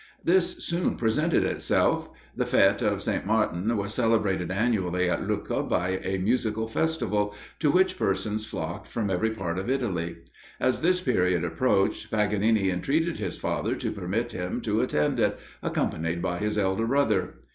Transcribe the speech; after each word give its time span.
This 0.23 0.65
soon 0.65 0.95
presented 0.97 1.43
itself. 1.43 2.09
The 2.35 2.45
fête 2.45 2.81
of 2.81 3.03
St. 3.03 3.23
Martin 3.23 3.77
was 3.77 3.93
celebrated 3.93 4.49
annually 4.49 5.07
at 5.07 5.27
Lucca 5.29 5.61
by 5.61 5.99
a 6.03 6.17
musical 6.17 6.65
festival, 6.65 7.35
to 7.59 7.69
which 7.69 7.99
persons 7.99 8.43
flocked 8.43 8.87
from 8.87 9.11
every 9.11 9.29
part 9.29 9.59
of 9.59 9.69
Italy. 9.69 10.17
As 10.59 10.81
this 10.81 10.99
period 10.99 11.43
approached, 11.43 12.09
Paganini 12.09 12.71
entreated 12.71 13.19
his 13.19 13.37
father 13.37 13.75
to 13.75 13.91
permit 13.91 14.31
him 14.31 14.59
to 14.61 14.81
attend 14.81 15.19
it, 15.19 15.37
accompanied 15.61 16.19
by 16.19 16.39
his 16.39 16.57
elder 16.57 16.87
brother. 16.87 17.35